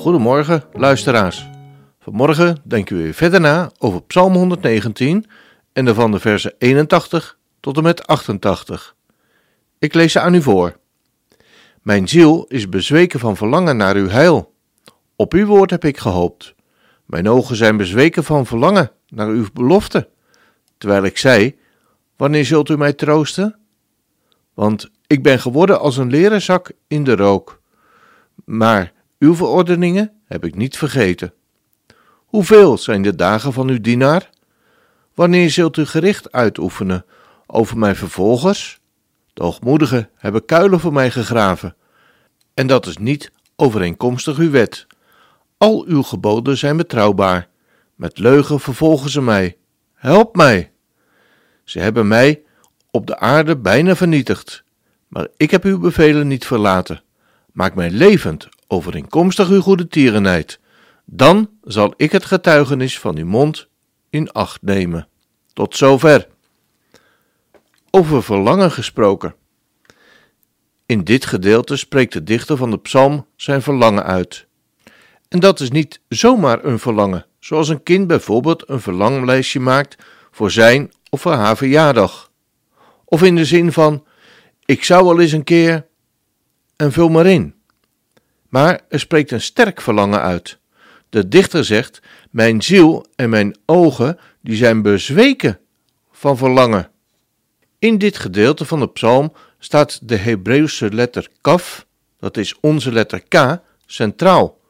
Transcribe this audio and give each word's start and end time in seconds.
Goedemorgen, 0.00 0.62
luisteraars. 0.72 1.48
Vanmorgen 1.98 2.56
denken 2.64 2.96
we 2.96 3.02
weer 3.02 3.14
verder 3.14 3.40
na 3.40 3.70
over 3.78 4.02
Psalm 4.02 4.34
119 4.34 5.26
en 5.72 5.84
daarvan 5.84 6.10
de 6.10 6.18
versen 6.18 6.54
81 6.58 7.38
tot 7.60 7.76
en 7.76 7.82
met 7.82 8.06
88. 8.06 8.94
Ik 9.78 9.94
lees 9.94 10.12
ze 10.12 10.20
aan 10.20 10.34
u 10.34 10.42
voor. 10.42 10.76
Mijn 11.82 12.08
ziel 12.08 12.44
is 12.48 12.68
bezweken 12.68 13.20
van 13.20 13.36
verlangen 13.36 13.76
naar 13.76 13.96
uw 13.96 14.08
heil. 14.08 14.54
Op 15.16 15.32
uw 15.32 15.46
woord 15.46 15.70
heb 15.70 15.84
ik 15.84 15.98
gehoopt. 15.98 16.54
Mijn 17.04 17.28
ogen 17.28 17.56
zijn 17.56 17.76
bezweken 17.76 18.24
van 18.24 18.46
verlangen 18.46 18.90
naar 19.08 19.28
uw 19.28 19.46
belofte. 19.52 20.08
Terwijl 20.78 21.04
ik 21.04 21.18
zei: 21.18 21.58
Wanneer 22.16 22.44
zult 22.44 22.68
u 22.68 22.76
mij 22.76 22.92
troosten? 22.92 23.58
Want 24.54 24.90
ik 25.06 25.22
ben 25.22 25.40
geworden 25.40 25.80
als 25.80 25.96
een 25.96 26.10
leren 26.10 26.42
zak 26.42 26.72
in 26.86 27.04
de 27.04 27.16
rook. 27.16 27.60
Maar 28.44 28.92
uw 29.20 29.34
verordeningen 29.34 30.12
heb 30.24 30.44
ik 30.44 30.54
niet 30.54 30.76
vergeten. 30.76 31.32
Hoeveel 32.26 32.78
zijn 32.78 33.02
de 33.02 33.14
dagen 33.14 33.52
van 33.52 33.68
uw 33.68 33.80
dienaar? 33.80 34.30
Wanneer 35.14 35.50
zult 35.50 35.76
u 35.76 35.86
gericht 35.86 36.32
uitoefenen 36.32 37.04
over 37.46 37.78
mijn 37.78 37.96
vervolgers? 37.96 38.80
De 39.34 39.42
hoogmoedigen 39.42 40.10
hebben 40.14 40.44
kuilen 40.44 40.80
voor 40.80 40.92
mij 40.92 41.10
gegraven, 41.10 41.76
en 42.54 42.66
dat 42.66 42.86
is 42.86 42.96
niet 42.96 43.32
overeenkomstig 43.56 44.38
uw 44.38 44.50
wet. 44.50 44.86
Al 45.58 45.84
uw 45.86 46.02
geboden 46.02 46.56
zijn 46.56 46.76
betrouwbaar. 46.76 47.48
Met 47.94 48.18
leugen 48.18 48.60
vervolgen 48.60 49.10
ze 49.10 49.22
mij. 49.22 49.56
Help 49.94 50.36
mij! 50.36 50.72
Ze 51.64 51.78
hebben 51.78 52.08
mij 52.08 52.42
op 52.90 53.06
de 53.06 53.18
aarde 53.18 53.56
bijna 53.56 53.96
vernietigd, 53.96 54.64
maar 55.08 55.28
ik 55.36 55.50
heb 55.50 55.64
uw 55.64 55.78
bevelen 55.78 56.26
niet 56.26 56.46
verlaten. 56.46 57.02
Maak 57.52 57.74
mij 57.74 57.90
levend, 57.90 58.48
overeenkomstig 58.70 59.48
uw 59.48 59.60
goede 59.60 59.88
tierenheid. 59.88 60.60
Dan 61.04 61.50
zal 61.62 61.94
ik 61.96 62.12
het 62.12 62.24
getuigenis 62.24 62.98
van 62.98 63.16
uw 63.16 63.26
mond 63.26 63.68
in 64.10 64.32
acht 64.32 64.62
nemen. 64.62 65.08
Tot 65.52 65.76
zover. 65.76 66.28
Over 67.90 68.22
verlangen 68.22 68.70
gesproken. 68.70 69.34
In 70.86 71.04
dit 71.04 71.24
gedeelte 71.24 71.76
spreekt 71.76 72.12
de 72.12 72.22
dichter 72.22 72.56
van 72.56 72.70
de 72.70 72.78
psalm 72.78 73.26
zijn 73.36 73.62
verlangen 73.62 74.04
uit. 74.04 74.46
En 75.28 75.40
dat 75.40 75.60
is 75.60 75.70
niet 75.70 76.00
zomaar 76.08 76.64
een 76.64 76.78
verlangen, 76.78 77.26
zoals 77.38 77.68
een 77.68 77.82
kind 77.82 78.06
bijvoorbeeld 78.06 78.68
een 78.68 78.80
verlanglijstje 78.80 79.60
maakt 79.60 79.96
voor 80.30 80.50
zijn 80.50 80.92
of 81.10 81.20
voor 81.20 81.32
haar 81.32 81.56
verjaardag. 81.56 82.30
Of 83.04 83.22
in 83.22 83.36
de 83.36 83.44
zin 83.44 83.72
van: 83.72 84.04
ik 84.64 84.84
zou 84.84 85.04
wel 85.04 85.20
eens 85.20 85.32
een 85.32 85.44
keer. 85.44 85.86
en 86.76 86.92
vul 86.92 87.08
maar 87.08 87.26
in. 87.26 87.59
Maar 88.50 88.80
er 88.88 89.00
spreekt 89.00 89.30
een 89.30 89.40
sterk 89.40 89.80
verlangen 89.80 90.20
uit. 90.20 90.58
De 91.08 91.28
dichter 91.28 91.64
zegt: 91.64 92.00
Mijn 92.30 92.62
ziel 92.62 93.06
en 93.16 93.30
mijn 93.30 93.56
ogen 93.66 94.18
die 94.40 94.56
zijn 94.56 94.82
bezweken 94.82 95.58
van 96.12 96.36
verlangen. 96.36 96.90
In 97.78 97.98
dit 97.98 98.18
gedeelte 98.18 98.64
van 98.64 98.80
de 98.80 98.88
psalm 98.88 99.32
staat 99.58 100.08
de 100.08 100.16
Hebreeuwse 100.16 100.94
letter 100.94 101.28
kaf, 101.40 101.86
dat 102.18 102.36
is 102.36 102.54
onze 102.60 102.92
letter 102.92 103.22
K, 103.28 103.60
centraal. 103.86 104.60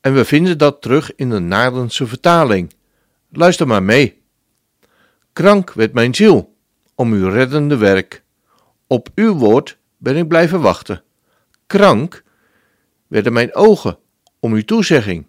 En 0.00 0.14
we 0.14 0.24
vinden 0.24 0.58
dat 0.58 0.82
terug 0.82 1.14
in 1.14 1.30
de 1.30 1.38
Naardense 1.38 2.06
vertaling. 2.06 2.74
Luister 3.32 3.66
maar 3.66 3.82
mee. 3.82 4.22
Krank 5.32 5.72
werd 5.72 5.92
mijn 5.92 6.14
ziel 6.14 6.54
om 6.94 7.12
uw 7.12 7.28
reddende 7.28 7.76
werk. 7.76 8.22
Op 8.86 9.08
uw 9.14 9.34
woord 9.34 9.78
ben 9.96 10.16
ik 10.16 10.28
blijven 10.28 10.60
wachten. 10.60 11.02
Krank 11.66 12.22
werden 13.12 13.32
mijn 13.32 13.54
ogen 13.54 13.98
om 14.40 14.52
uw 14.52 14.64
toezegging. 14.64 15.26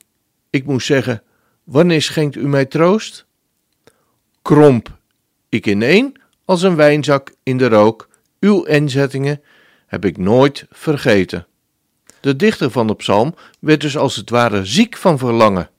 Ik 0.49 0.65
moest 0.65 0.85
zeggen: 0.85 1.23
Wanneer 1.63 2.01
schenkt 2.01 2.35
u 2.35 2.47
mij 2.47 2.65
troost? 2.65 3.25
Kromp 4.41 4.97
ik 5.49 5.67
ineen 5.67 6.17
als 6.45 6.61
een 6.61 6.75
wijnzak 6.75 7.33
in 7.43 7.57
de 7.57 7.67
rook. 7.67 8.09
Uw 8.39 8.63
inzettingen 8.63 9.41
heb 9.85 10.05
ik 10.05 10.17
nooit 10.17 10.65
vergeten. 10.69 11.47
De 12.19 12.35
dichter 12.35 12.71
van 12.71 12.87
de 12.87 12.95
psalm 12.95 13.35
werd 13.59 13.81
dus 13.81 13.97
als 13.97 14.15
het 14.15 14.29
ware 14.29 14.65
ziek 14.65 14.97
van 14.97 15.17
verlangen. 15.17 15.69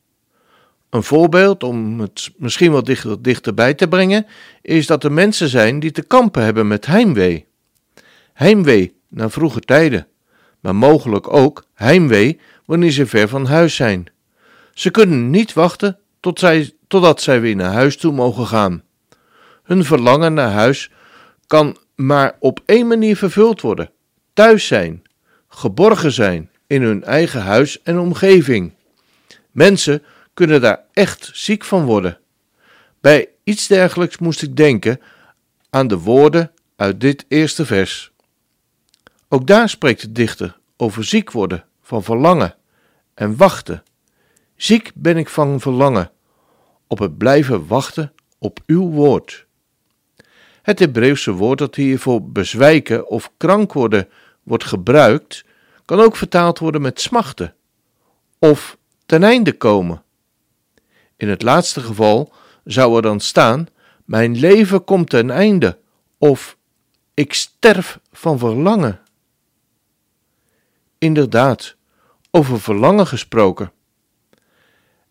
Een 0.91 1.03
voorbeeld 1.03 1.63
om 1.63 2.01
het 2.01 2.31
misschien 2.37 2.73
wat 2.73 2.87
dichter, 2.87 3.23
dichterbij 3.23 3.75
te 3.75 3.89
brengen, 3.89 4.27
is 4.63 4.87
dat 4.87 5.05
er 5.05 5.13
mensen 5.13 5.49
zijn 5.49 5.81
die 5.81 5.91
te 5.91 6.03
kampen 6.03 6.43
hebben 6.43 6.67
met 6.67 6.87
heimwee. 6.87 7.47
Heimwee 8.33 8.97
naar 9.09 9.31
vroege 9.31 9.61
tijden, 9.61 10.07
maar 10.65 10.75
mogelijk 10.75 11.33
ook 11.33 11.65
heimwee 11.75 12.41
wanneer 12.65 12.91
ze 12.91 13.07
ver 13.07 13.29
van 13.29 13.47
huis 13.47 13.75
zijn. 13.75 14.07
Ze 14.75 14.91
kunnen 14.91 15.31
niet 15.31 15.53
wachten 15.53 15.99
tot 16.21 16.39
zij, 16.39 16.73
totdat 16.89 17.23
zij 17.23 17.41
weer 17.41 17.57
naar 17.57 17.73
huis 17.73 17.97
toe 17.97 18.13
mogen 18.13 18.47
gaan. 18.47 18.83
Hun 19.63 19.85
verlangen 19.85 20.35
naar 20.35 20.51
huis 20.51 20.91
kan 21.47 21.77
maar 21.95 22.37
op 22.39 22.61
één 22.65 22.87
manier 22.87 23.17
vervuld 23.17 23.61
worden: 23.61 23.91
thuis 24.33 24.67
zijn, 24.67 25.03
geborgen 25.49 26.13
zijn 26.13 26.51
in 26.67 26.83
hun 26.83 27.05
eigen 27.05 27.43
huis 27.43 27.83
en 27.83 27.99
omgeving. 27.99 28.73
Mensen 29.51 30.03
kunnen 30.35 30.61
daar 30.61 30.81
echt 30.93 31.31
ziek 31.33 31.65
van 31.65 31.85
worden. 31.85 32.19
Bij 33.01 33.29
iets 33.43 33.67
dergelijks 33.67 34.19
moest 34.19 34.43
ik 34.43 34.57
denken 34.57 35.01
aan 35.71 35.87
de 35.87 35.99
woorden 35.99 36.53
uit 36.77 37.01
dit 37.01 37.25
eerste 37.29 37.67
vers. 37.67 38.14
Ook 39.35 39.47
daar 39.47 39.69
spreekt 39.69 40.01
de 40.01 40.13
dichter 40.13 40.59
over 40.77 41.05
ziek 41.05 41.31
worden 41.31 41.65
van 41.83 42.03
verlangen 42.03 42.55
en 43.15 43.37
wachten. 43.37 43.83
Ziek 44.57 44.91
ben 44.95 45.17
ik 45.17 45.29
van 45.29 45.61
verlangen 45.61 46.11
op 46.87 46.99
het 46.99 47.19
blijven 47.19 47.67
wachten 47.67 48.13
op 48.39 48.59
uw 48.67 48.91
woord. 48.91 49.47
Het 50.63 50.79
Hebreeuwse 50.79 51.33
woord 51.33 51.59
dat 51.59 51.75
hier 51.75 51.99
voor 51.99 52.23
bezwijken 52.23 53.09
of 53.09 53.33
krank 53.37 53.73
worden 53.73 54.09
wordt 54.43 54.65
gebruikt, 54.65 55.45
kan 55.85 56.01
ook 56.01 56.17
vertaald 56.17 56.59
worden 56.59 56.83
met 56.83 57.01
smachten 57.01 57.55
of 58.39 58.77
ten 59.07 59.23
einde 59.23 59.53
komen. 59.53 60.03
In 61.17 61.29
het 61.29 61.43
laatste 61.43 61.81
geval 61.81 62.33
zou 62.65 62.97
er 62.97 63.03
dan 63.03 63.21
staan: 63.21 63.67
Mijn 64.05 64.37
leven 64.37 64.85
komt 64.85 65.11
ten 65.11 65.31
einde, 65.31 65.79
of 66.19 66.57
ik 67.15 67.33
sterf 67.33 67.99
van 68.13 68.39
verlangen. 68.39 69.03
Inderdaad, 71.05 71.77
over 72.31 72.61
verlangen 72.61 73.07
gesproken. 73.07 73.73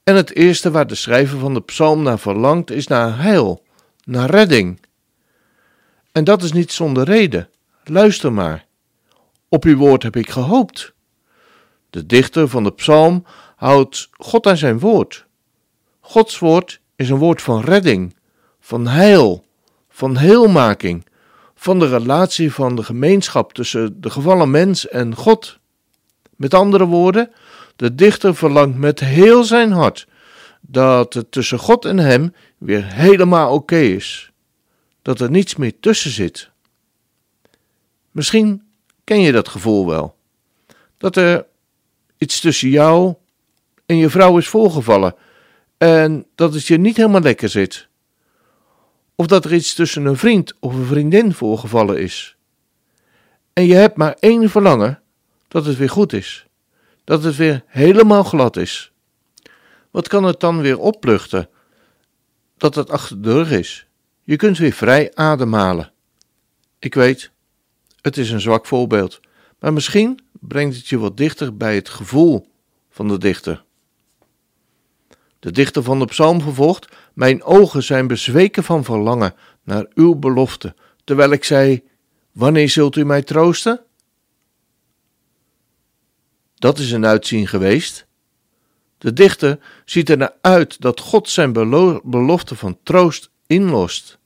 En 0.04 0.16
het 0.16 0.36
eerste 0.36 0.72
waar 0.72 0.88
de 0.88 0.96
schrijver 0.96 1.40
van 1.40 1.54
de 1.54 1.62
psalm 1.62 2.04
naar 2.04 2.20
verlangt 2.20 2.72
is 2.72 2.88
naar 2.88 3.22
heil, 3.22 3.64
naar 4.04 4.30
redding. 4.30 4.80
En 6.12 6.24
dat 6.24 6.44
is 6.44 6.52
niet 6.52 6.72
zonder 6.72 7.04
reden. 7.04 7.50
Luister 7.84 8.34
maar. 8.34 8.66
Op 9.50 9.64
uw 9.64 9.78
woord 9.78 10.04
heb 10.04 10.16
ik 10.16 10.30
gehoopt. 10.30 10.94
De 11.90 12.06
dichter 12.06 12.48
van 12.48 12.64
de 12.64 12.74
psalm 12.74 13.26
houdt 13.56 14.10
God 14.12 14.48
aan 14.48 14.58
zijn 14.58 14.80
woord. 14.80 15.26
Gods 16.00 16.40
woord 16.40 16.80
is 16.96 17.10
een 17.10 17.18
woord 17.18 17.42
van 17.42 17.62
redding, 17.62 18.16
van 18.60 18.88
heil, 18.88 19.46
van 19.90 20.18
heelmaking, 20.18 21.06
van 21.56 21.80
de 21.80 21.88
relatie 21.88 22.54
van 22.54 22.76
de 22.76 22.84
gemeenschap 22.84 23.54
tussen 23.54 24.02
de 24.02 24.10
gevallen 24.10 24.52
mens 24.52 24.88
en 24.88 25.16
God. 25.16 25.62
Met 26.44 26.54
andere 26.54 26.86
woorden, 26.86 27.32
de 27.76 27.96
dichter 27.96 28.36
verlangt 28.36 28.78
met 28.78 29.00
heel 29.00 29.44
zijn 29.44 29.72
hart 29.72 30.08
dat 30.62 31.14
het 31.14 31.32
tussen 31.32 31.60
God 31.60 31.86
en 31.86 31.98
hem 31.98 32.34
weer 32.58 32.86
helemaal 32.86 33.54
oké 33.54 33.78
is 33.78 34.32
dat 35.02 35.20
er 35.20 35.30
niets 35.30 35.56
meer 35.56 35.80
tussen 35.80 36.12
zit. 36.12 36.50
Misschien 38.12 38.64
ken 39.04 39.20
je 39.20 39.32
dat 39.32 39.48
gevoel 39.48 39.88
wel. 39.88 40.16
Dat 40.98 41.16
er 41.16 41.46
iets 42.18 42.40
tussen 42.40 42.70
jou 42.70 43.14
en 43.86 43.98
je 43.98 44.10
vrouw 44.10 44.38
is 44.38 44.48
voorgevallen 44.48 45.16
en 45.78 46.26
dat 46.36 46.54
het 46.54 46.68
je 46.68 46.78
niet 46.78 46.98
helemaal 46.98 47.22
lekker 47.22 47.50
zit. 47.50 47.88
Of 49.16 49.28
dat 49.28 49.46
er 49.46 49.54
iets 49.54 49.74
tussen 49.74 50.06
een 50.06 50.18
vriend 50.18 50.54
of 50.60 50.74
een 50.74 50.86
vriendin 50.86 51.34
voorgevallen 51.34 52.00
is. 52.02 52.36
En 53.54 53.66
je 53.66 53.76
hebt 53.76 53.98
maar 53.98 54.16
één 54.20 54.50
verlangen: 54.50 55.03
dat 55.54 55.66
het 55.66 55.78
weer 55.78 55.90
goed 55.90 56.14
is, 56.14 56.46
dat 57.04 57.24
het 57.24 57.36
weer 57.36 57.64
helemaal 57.68 58.24
glad 58.24 58.58
is. 58.58 58.92
Wat 59.92 60.08
kan 60.08 60.24
het 60.24 60.40
dan 60.40 60.62
weer 60.62 60.80
opluchten 60.80 61.50
dat 62.58 62.76
het 62.76 62.90
achter 62.90 63.22
de 63.22 63.34
rug 63.34 63.52
is? 63.52 63.88
Je 64.24 64.36
kunt 64.36 64.58
weer 64.58 64.72
vrij 64.72 65.12
ademhalen. 65.14 65.92
Ik 66.80 66.94
weet, 66.94 67.32
het 68.02 68.18
is 68.18 68.32
een 68.32 68.42
zwak 68.42 68.66
voorbeeld, 68.66 69.20
maar 69.60 69.74
misschien 69.74 70.20
brengt 70.32 70.76
het 70.76 70.88
je 70.88 70.98
wat 70.98 71.18
dichter 71.18 71.58
bij 71.58 71.76
het 71.76 71.90
gevoel 71.90 72.48
van 72.90 73.08
de 73.08 73.18
dichter. 73.18 73.64
De 75.40 75.52
dichter 75.52 75.84
van 75.84 76.00
de 76.00 76.06
psalm 76.06 76.42
vervolgt: 76.42 76.88
Mijn 77.14 77.44
ogen 77.44 77.84
zijn 77.84 78.08
bezweken 78.08 78.64
van 78.64 78.84
verlangen 78.84 79.34
naar 79.64 79.86
uw 79.94 80.16
belofte, 80.16 80.76
terwijl 81.04 81.32
ik 81.32 81.44
zei: 81.44 81.84
Wanneer 82.32 82.70
zult 82.70 82.96
u 82.96 83.06
mij 83.06 83.22
troosten? 83.22 83.86
Dat 86.64 86.80
is 86.80 86.92
een 86.92 87.06
uitzien 87.06 87.48
geweest. 87.48 88.06
De 88.98 89.14
dichter 89.14 89.60
ziet 89.86 90.10
er 90.10 90.18
naar 90.18 90.34
uit 90.42 90.82
dat 90.82 91.00
God 91.00 91.30
zijn 91.30 91.54
belofte 92.04 92.56
van 92.56 92.78
troost 92.84 93.30
inlost. 93.48 94.18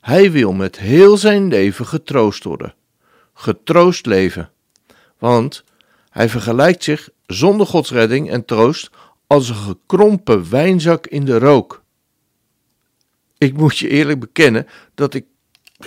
Hij 0.00 0.32
wil 0.32 0.52
met 0.52 0.78
heel 0.78 1.16
zijn 1.16 1.48
leven 1.48 1.86
getroost 1.86 2.44
worden, 2.44 2.74
getroost 3.34 4.06
leven, 4.06 4.50
want 5.18 5.64
hij 6.10 6.28
vergelijkt 6.28 6.84
zich 6.84 7.08
zonder 7.26 7.66
Gods 7.66 7.90
redding 7.90 8.30
en 8.30 8.44
troost 8.44 8.90
als 9.26 9.48
een 9.48 9.54
gekrompen 9.54 10.50
wijnzak 10.50 11.06
in 11.06 11.24
de 11.24 11.38
rook. 11.38 11.82
Ik 13.38 13.56
moet 13.56 13.78
je 13.78 13.88
eerlijk 13.88 14.20
bekennen 14.20 14.66
dat 14.94 15.14
ik 15.14 15.24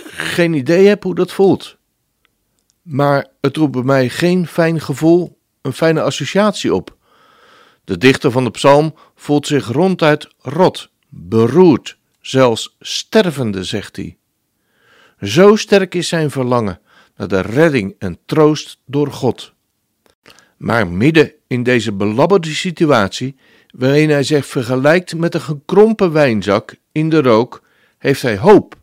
geen 0.04 0.54
idee 0.54 0.86
heb 0.86 1.02
hoe 1.02 1.14
dat 1.14 1.32
voelt. 1.32 1.76
Maar 2.82 3.26
het 3.40 3.56
roept 3.56 3.72
bij 3.72 3.82
mij 3.82 4.08
geen 4.08 4.46
fijn 4.46 4.80
gevoel, 4.80 5.40
een 5.62 5.72
fijne 5.72 6.02
associatie 6.02 6.74
op. 6.74 6.96
De 7.84 7.98
dichter 7.98 8.30
van 8.30 8.44
de 8.44 8.50
psalm 8.50 8.94
voelt 9.14 9.46
zich 9.46 9.66
ronduit 9.66 10.28
rot, 10.38 10.90
beroerd, 11.08 11.98
zelfs 12.20 12.76
stervende, 12.80 13.64
zegt 13.64 13.96
hij. 13.96 14.16
Zo 15.20 15.56
sterk 15.56 15.94
is 15.94 16.08
zijn 16.08 16.30
verlangen 16.30 16.80
naar 17.16 17.28
de 17.28 17.40
redding 17.40 17.94
en 17.98 18.18
troost 18.26 18.78
door 18.84 19.12
God. 19.12 19.52
Maar 20.56 20.86
midden 20.86 21.32
in 21.46 21.62
deze 21.62 21.92
belabberde 21.92 22.48
situatie, 22.48 23.36
waarin 23.70 24.10
hij 24.10 24.22
zich 24.22 24.46
vergelijkt 24.46 25.14
met 25.14 25.34
een 25.34 25.40
gekrompen 25.40 26.12
wijnzak 26.12 26.74
in 26.92 27.08
de 27.08 27.22
rook, 27.22 27.62
heeft 27.98 28.22
hij 28.22 28.38
hoop. 28.38 28.76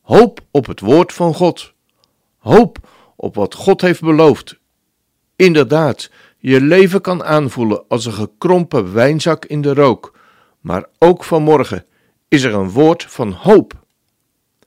Hoop 0.00 0.40
op 0.50 0.66
het 0.66 0.80
woord 0.80 1.12
van 1.12 1.34
God. 1.34 1.72
Hoop 2.38 2.78
op 3.16 3.34
wat 3.34 3.54
God 3.54 3.80
heeft 3.80 4.00
beloofd. 4.00 4.59
Inderdaad, 5.40 6.10
je 6.38 6.60
leven 6.60 7.00
kan 7.00 7.24
aanvoelen 7.24 7.84
als 7.88 8.06
een 8.06 8.12
gekrompen 8.12 8.92
wijnzak 8.92 9.44
in 9.44 9.62
de 9.62 9.74
rook, 9.74 10.18
maar 10.60 10.84
ook 10.98 11.24
vanmorgen 11.24 11.84
is 12.28 12.42
er 12.42 12.54
een 12.54 12.70
woord 12.70 13.04
van 13.04 13.32
hoop. 13.32 13.84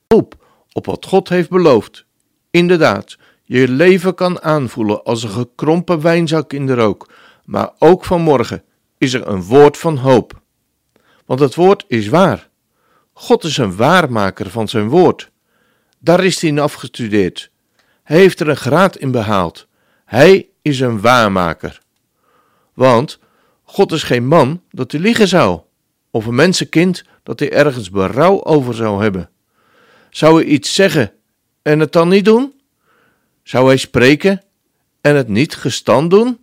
Hoop 0.07 0.35
op 0.71 0.85
wat 0.85 1.05
God 1.05 1.29
heeft 1.29 1.49
beloofd. 1.49 2.05
Inderdaad, 2.49 3.17
je 3.43 3.67
leven 3.67 4.15
kan 4.15 4.41
aanvoelen 4.41 5.03
als 5.03 5.23
een 5.23 5.29
gekrompen 5.29 6.01
wijnzak 6.01 6.53
in 6.53 6.65
de 6.65 6.73
rook, 6.73 7.13
maar 7.45 7.71
ook 7.79 8.05
vanmorgen 8.05 8.63
is 8.97 9.13
er 9.13 9.27
een 9.27 9.43
woord 9.43 9.77
van 9.77 9.97
hoop. 9.97 10.41
Want 11.25 11.39
het 11.39 11.55
woord 11.55 11.85
is 11.87 12.07
waar. 12.07 12.49
God 13.13 13.43
is 13.43 13.57
een 13.57 13.75
waarmaker 13.75 14.49
van 14.49 14.67
zijn 14.67 14.89
woord. 14.89 15.31
Daar 15.99 16.23
is 16.23 16.41
hij 16.41 16.49
in 16.49 16.59
afgestudeerd. 16.59 17.51
Hij 18.03 18.17
heeft 18.17 18.39
er 18.39 18.49
een 18.49 18.57
graad 18.57 18.97
in 18.97 19.11
behaald. 19.11 19.67
Hij 20.05 20.47
is 20.63 20.79
een 20.79 21.01
waarmaker. 21.01 21.81
Want 22.73 23.19
God 23.63 23.91
is 23.91 24.03
geen 24.03 24.27
man 24.27 24.61
dat 24.71 24.91
hij 24.91 25.01
liegen 25.01 25.27
zou, 25.27 25.61
of 26.11 26.25
een 26.25 26.35
mensenkind 26.35 27.03
dat 27.23 27.39
hij 27.39 27.51
ergens 27.51 27.89
berouw 27.89 28.43
over 28.43 28.73
zou 28.73 29.01
hebben. 29.01 29.29
Zou 30.09 30.35
hij 30.35 30.45
iets 30.45 30.73
zeggen 30.73 31.11
en 31.61 31.79
het 31.79 31.91
dan 31.91 32.07
niet 32.07 32.25
doen? 32.25 32.61
Zou 33.43 33.67
hij 33.67 33.77
spreken 33.77 34.41
en 35.01 35.15
het 35.15 35.27
niet 35.27 35.55
gestand 35.55 36.09
doen? 36.09 36.41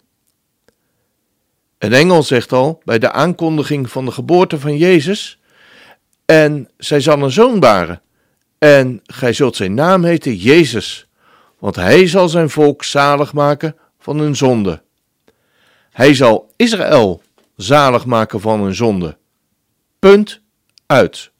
Een 1.78 1.92
engel 1.92 2.22
zegt 2.22 2.52
al 2.52 2.80
bij 2.84 2.98
de 2.98 3.12
aankondiging 3.12 3.90
van 3.90 4.04
de 4.04 4.10
geboorte 4.10 4.60
van 4.60 4.76
Jezus: 4.76 5.40
En 6.24 6.68
zij 6.76 7.00
zal 7.00 7.22
een 7.22 7.30
zoon 7.30 7.60
baren, 7.60 8.02
en 8.58 9.00
gij 9.06 9.32
zult 9.32 9.56
zijn 9.56 9.74
naam 9.74 10.04
heten 10.04 10.36
Jezus, 10.36 11.06
want 11.58 11.76
hij 11.76 12.06
zal 12.06 12.28
zijn 12.28 12.50
volk 12.50 12.84
zalig 12.84 13.32
maken 13.32 13.76
van 14.00 14.18
hun 14.18 14.36
zonde. 14.36 14.82
Hij 15.90 16.14
zal 16.14 16.52
Israël 16.56 17.22
zalig 17.56 18.06
maken 18.06 18.40
van 18.40 18.60
hun 18.60 18.74
zonde. 18.74 19.16
Punt 19.98 20.40
uit. 20.86 21.30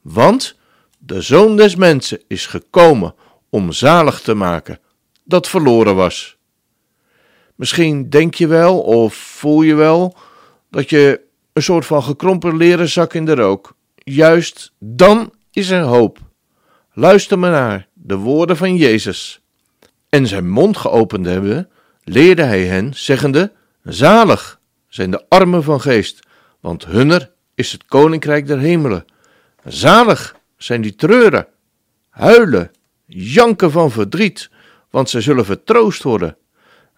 Want 0.00 0.56
de 0.98 1.20
zoon 1.20 1.56
des 1.56 1.76
mensen 1.76 2.20
is 2.26 2.46
gekomen 2.46 3.14
om 3.50 3.72
zalig 3.72 4.20
te 4.20 4.34
maken 4.34 4.78
dat 5.24 5.48
verloren 5.48 5.96
was. 5.96 6.36
Misschien 7.54 8.10
denk 8.10 8.34
je 8.34 8.46
wel 8.46 8.80
of 8.80 9.14
voel 9.14 9.62
je 9.62 9.74
wel 9.74 10.16
dat 10.70 10.90
je 10.90 11.20
een 11.52 11.62
soort 11.62 11.86
van 11.86 12.02
gekrompen 12.02 12.56
leren 12.56 12.88
zak 12.88 13.14
in 13.14 13.24
de 13.24 13.34
rook. 13.34 13.76
Juist 13.94 14.72
dan 14.78 15.32
is 15.50 15.70
er 15.70 15.82
hoop. 15.82 16.18
Luister 16.92 17.38
maar 17.38 17.50
naar 17.50 17.88
de 17.92 18.16
woorden 18.16 18.56
van 18.56 18.76
Jezus. 18.76 19.40
En 20.08 20.26
zijn 20.26 20.48
mond 20.48 20.76
geopend 20.76 21.26
hebben, 21.26 21.68
leerde 22.04 22.42
hij 22.42 22.66
hen, 22.66 22.94
zeggende: 22.94 23.52
Zalig 23.82 24.60
zijn 24.88 25.10
de 25.10 25.24
armen 25.28 25.62
van 25.62 25.80
geest, 25.80 26.26
want 26.60 26.86
hunner 26.86 27.30
is 27.54 27.72
het 27.72 27.84
koninkrijk 27.84 28.46
der 28.46 28.58
hemelen. 28.58 29.04
Zalig 29.64 30.36
zijn 30.56 30.80
die 30.80 30.94
treuren, 30.94 31.46
huilen, 32.10 32.70
janken 33.06 33.70
van 33.70 33.90
verdriet, 33.90 34.50
want 34.90 35.10
zij 35.10 35.20
zullen 35.20 35.44
vertroost 35.44 36.02
worden. 36.02 36.36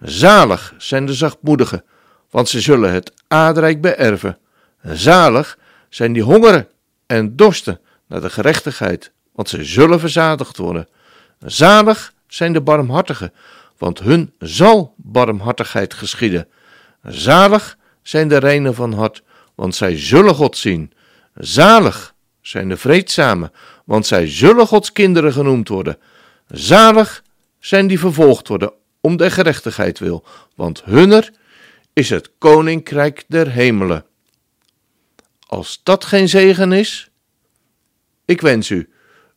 Zalig 0.00 0.74
zijn 0.78 1.06
de 1.06 1.14
zachtmoedigen, 1.14 1.84
want 2.30 2.48
zij 2.48 2.60
zullen 2.60 2.92
het 2.92 3.12
aardrijk 3.28 3.80
beërven. 3.80 4.38
Zalig 4.82 5.58
zijn 5.88 6.12
die 6.12 6.22
hongeren 6.22 6.68
en 7.06 7.36
dorsten 7.36 7.80
naar 8.06 8.20
de 8.20 8.30
gerechtigheid, 8.30 9.12
want 9.32 9.48
zij 9.48 9.64
zullen 9.64 10.00
verzadigd 10.00 10.56
worden. 10.56 10.88
Zalig 11.38 12.12
zijn 12.34 12.52
de 12.52 12.60
barmhartigen, 12.60 13.32
want 13.78 13.98
hun 13.98 14.32
zal 14.38 14.94
barmhartigheid 14.96 15.94
geschieden. 15.94 16.48
Zalig 17.02 17.78
zijn 18.02 18.28
de 18.28 18.36
reinen 18.36 18.74
van 18.74 18.92
hart, 18.92 19.22
want 19.54 19.74
zij 19.74 19.98
zullen 19.98 20.34
God 20.34 20.56
zien. 20.56 20.92
Zalig 21.34 22.14
zijn 22.40 22.68
de 22.68 22.76
vreedzamen, 22.76 23.52
want 23.84 24.06
zij 24.06 24.28
zullen 24.28 24.66
Gods 24.66 24.92
kinderen 24.92 25.32
genoemd 25.32 25.68
worden. 25.68 25.98
Zalig 26.48 27.22
zijn 27.58 27.86
die 27.86 27.98
vervolgd 27.98 28.48
worden 28.48 28.72
om 29.00 29.16
de 29.16 29.30
gerechtigheid 29.30 29.98
wil, 29.98 30.24
want 30.54 30.84
hunner 30.84 31.32
is 31.92 32.10
het 32.10 32.30
koninkrijk 32.38 33.24
der 33.28 33.50
hemelen. 33.50 34.04
Als 35.46 35.80
dat 35.82 36.04
geen 36.04 36.28
zegen 36.28 36.72
is, 36.72 37.10
ik 38.24 38.40
wens 38.40 38.70
u 38.70 38.90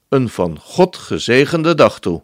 een 0.09 0.29
van 0.29 0.59
God 0.59 0.97
gezegende 0.97 1.75
dag 1.75 1.99
toe. 1.99 2.23